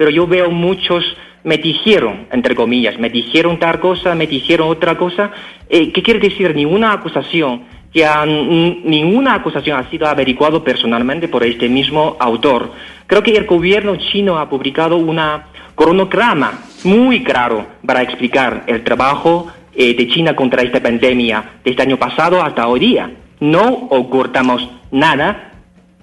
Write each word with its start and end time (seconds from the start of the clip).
Pero 0.00 0.10
yo 0.10 0.26
veo 0.26 0.50
muchos 0.50 1.04
me 1.44 1.58
dijeron, 1.58 2.26
entre 2.32 2.54
comillas, 2.54 2.98
me 2.98 3.10
dijeron 3.10 3.58
tal 3.58 3.80
cosa, 3.80 4.14
me 4.14 4.26
dijeron 4.26 4.70
otra 4.70 4.96
cosa. 4.96 5.30
Eh, 5.68 5.92
¿Qué 5.92 6.02
quiere 6.02 6.20
decir? 6.20 6.56
Ninguna 6.56 6.94
acusación, 6.94 7.64
que 7.92 8.08
ninguna 8.82 9.34
acusación 9.34 9.78
ha 9.78 9.90
sido 9.90 10.06
averiguado 10.06 10.64
personalmente 10.64 11.28
por 11.28 11.44
este 11.44 11.68
mismo 11.68 12.16
autor. 12.18 12.72
Creo 13.06 13.22
que 13.22 13.36
el 13.36 13.44
gobierno 13.44 13.94
chino 13.96 14.38
ha 14.38 14.48
publicado 14.48 14.96
una 14.96 15.48
cronograma 15.74 16.60
muy 16.84 17.22
claro 17.22 17.66
para 17.84 18.00
explicar 18.00 18.64
el 18.68 18.82
trabajo 18.82 19.48
eh, 19.74 19.92
de 19.92 20.08
China 20.08 20.34
contra 20.34 20.62
esta 20.62 20.80
pandemia 20.80 21.44
desde 21.62 21.82
el 21.82 21.88
año 21.88 21.98
pasado 21.98 22.42
hasta 22.42 22.66
hoy 22.68 22.80
día. 22.80 23.10
No 23.38 23.68
ocultamos 23.90 24.66
nada 24.90 25.49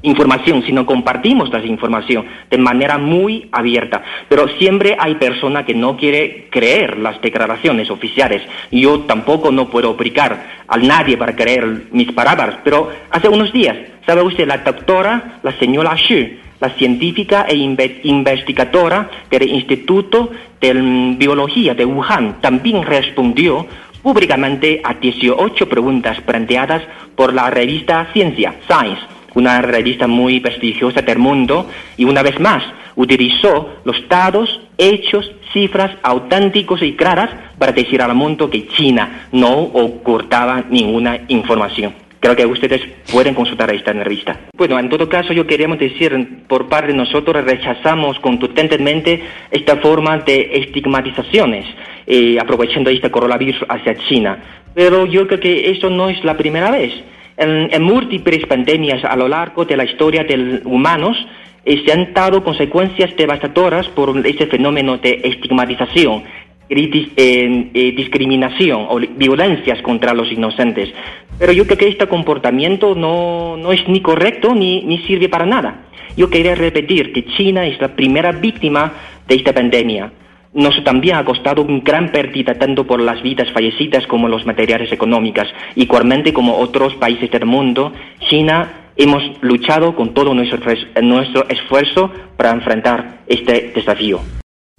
información, 0.04 0.64
sino 0.64 0.86
compartimos 0.86 1.50
la 1.52 1.64
información 1.66 2.26
de 2.50 2.58
manera 2.58 2.98
muy 2.98 3.50
abierta. 3.52 4.04
Pero 4.30 4.48
siempre 4.58 4.96
hay 5.00 5.16
personas 5.16 5.66
que 5.66 5.74
no 5.74 5.98
quiere 5.98 6.48
creer 6.50 6.98
las 6.98 7.20
declaraciones 7.22 7.90
oficiales. 7.90 8.44
Yo 8.72 9.02
tampoco 9.02 9.52
no 9.52 9.70
puedo 9.70 9.92
obligar 9.92 10.58
a 10.68 10.78
nadie 10.78 11.18
para 11.18 11.36
creer 11.36 11.88
mis 11.92 12.12
palabras. 12.12 12.58
Pero 12.64 12.90
hace 13.10 13.28
unos 13.28 13.52
días, 13.52 13.76
¿sabe 14.06 14.22
usted? 14.22 14.48
La 14.48 14.60
doctora, 14.60 15.40
la 15.42 15.52
señora 15.54 15.96
Xu, 15.96 16.38
la 16.60 16.70
científica 16.70 17.46
e 17.48 17.56
investigadora 17.56 19.10
del 19.30 19.50
Instituto 19.50 20.32
de 20.60 21.16
Biología 21.18 21.74
de 21.74 21.86
Wuhan, 21.86 22.42
también 22.42 22.84
respondió 22.84 23.66
públicamente 24.02 24.82
a 24.84 24.94
18 24.94 25.68
preguntas 25.68 26.22
planteadas 26.22 26.84
por 27.16 27.34
la 27.34 27.50
revista 27.50 28.08
Ciencia, 28.14 28.56
Science 28.68 29.17
una 29.38 29.62
revista 29.62 30.08
muy 30.08 30.40
prestigiosa 30.40 31.02
del 31.02 31.20
mundo, 31.20 31.70
y 31.96 32.06
una 32.06 32.24
vez 32.24 32.40
más 32.40 32.64
utilizó 32.96 33.76
los 33.84 33.98
datos, 34.10 34.60
hechos, 34.78 35.32
cifras 35.54 35.92
auténticos 36.02 36.82
y 36.82 36.94
claras 36.94 37.30
para 37.58 37.72
decir 37.72 38.02
al 38.02 38.16
mundo 38.16 38.50
que 38.50 38.68
China 38.68 39.28
no 39.32 39.54
ocultaba 39.60 40.64
ninguna 40.70 41.20
información. 41.28 41.94
Creo 42.20 42.36
que 42.36 42.48
ustedes 42.48 42.82
pueden 43.12 43.36
consultar 43.36 43.72
esta 43.72 43.94
revista. 43.94 44.40
Bueno, 44.58 44.80
en 44.80 44.90
todo 44.90 45.08
caso, 45.08 45.34
yo 45.34 45.46
queríamos 45.46 45.78
decir, 45.78 46.12
por 46.48 46.68
parte 46.68 46.88
de 46.88 46.98
nosotros 46.98 47.46
rechazamos 47.46 48.20
contundentemente 48.20 49.22
esta 49.52 49.76
forma 49.78 50.18
de 50.18 50.50
estigmatizaciones, 50.54 51.66
eh, 52.08 52.40
aprovechando 52.40 52.90
este 52.90 53.12
coronavirus 53.12 53.64
hacia 53.70 53.96
China. 54.08 54.40
Pero 54.74 55.06
yo 55.06 55.28
creo 55.28 55.40
que 55.40 55.70
eso 55.70 55.92
no 55.92 56.10
es 56.10 56.24
la 56.24 56.36
primera 56.36 56.72
vez. 56.72 56.92
En, 57.38 57.84
múltiples 57.84 58.46
pandemias 58.48 59.04
a 59.06 59.16
lo 59.16 59.28
largo 59.28 59.64
de 59.64 59.78
la 59.78 59.86
historia 59.86 60.24
de 60.24 60.62
humanos 60.66 61.16
eh, 61.64 61.84
se 61.86 61.92
han 61.92 62.12
dado 62.12 62.44
consecuencias 62.44 63.16
devastadoras 63.16 63.88
por 63.90 64.26
ese 64.26 64.48
fenómeno 64.48 64.98
de 64.98 65.22
estigmatización, 65.24 66.24
eh, 66.68 67.10
eh, 67.16 67.94
discriminación 67.96 68.88
o 68.90 68.98
violencias 68.98 69.82
contra 69.84 70.16
los 70.16 70.32
inocentes. 70.32 70.90
Pero 71.38 71.54
yo 71.54 71.66
creo 71.68 71.78
que 71.78 71.90
este 71.90 72.08
comportamiento 72.08 72.96
no, 72.96 73.56
no 73.56 73.72
es 73.72 73.88
ni 73.88 74.02
correcto 74.02 74.56
ni 74.56 75.04
sirve 75.06 75.30
para 75.30 75.46
nada. 75.46 75.84
Yo 76.16 76.32
quería 76.32 76.56
repetir 76.56 77.14
que 77.14 77.26
China 77.26 77.68
es 77.68 77.80
la 77.80 77.96
primera 77.96 78.32
víctima 78.32 78.94
de 79.28 79.36
esta 79.36 79.54
pandemia 79.54 80.12
nos 80.58 80.84
también 80.84 81.16
ha 81.16 81.24
costado 81.24 81.62
un 81.62 81.84
gran 81.84 82.12
pérdida 82.12 82.56
tanto 82.56 82.86
por 82.86 83.00
las 83.00 83.22
vidas 83.22 83.50
fallecidas 83.52 84.06
como 84.08 84.28
los 84.28 84.46
materiales 84.46 84.92
económicos. 84.92 85.48
Igualmente 85.76 86.34
como 86.34 86.58
otros 86.58 86.96
países 86.96 87.30
del 87.32 87.46
mundo, 87.46 87.94
China 88.28 88.90
hemos 88.96 89.24
luchado 89.42 89.96
con 89.96 90.16
todo 90.16 90.34
nuestro, 90.34 90.60
nuestro 91.04 91.48
esfuerzo 91.48 92.12
para 92.36 92.52
enfrentar 92.52 93.20
este 93.28 93.72
desafío. 93.76 94.20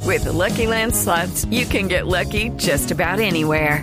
With 0.05 0.25
the 0.25 0.33
Lucky 0.33 0.67
Land 0.67 0.94
slots, 0.94 1.47
you 1.50 1.65
can 1.67 1.88
get 1.88 2.06
lucky 2.06 2.50
just 2.56 2.91
about 2.91 3.21
anywhere. 3.21 3.83